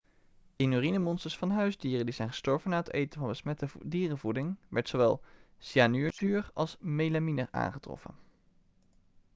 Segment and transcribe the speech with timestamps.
[0.55, 5.21] in urinemonsters van huisdieren die zijn gestorven na het eten van besmette dierenvoeding werd zowel
[5.57, 8.15] cyaanuurzuur als melamine aangetroffen